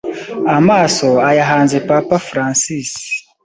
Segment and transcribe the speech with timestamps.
[0.57, 2.89] amaso ayahanze Papa Francis